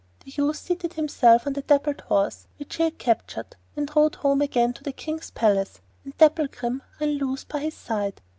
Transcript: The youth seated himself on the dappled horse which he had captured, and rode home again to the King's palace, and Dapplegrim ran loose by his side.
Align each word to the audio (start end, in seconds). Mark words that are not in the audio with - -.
The 0.25 0.33
youth 0.35 0.55
seated 0.57 0.93
himself 0.93 1.45
on 1.45 1.53
the 1.53 1.61
dappled 1.61 2.01
horse 2.01 2.47
which 2.57 2.77
he 2.77 2.83
had 2.85 2.97
captured, 2.97 3.55
and 3.77 3.95
rode 3.95 4.15
home 4.15 4.41
again 4.41 4.73
to 4.73 4.83
the 4.83 4.91
King's 4.93 5.29
palace, 5.29 5.79
and 6.03 6.17
Dapplegrim 6.17 6.81
ran 6.99 7.17
loose 7.19 7.43
by 7.43 7.59
his 7.59 7.75
side. 7.75 8.19